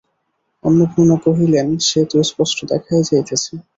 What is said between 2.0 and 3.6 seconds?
তো স্পষ্টই দেখা যাইতেছে।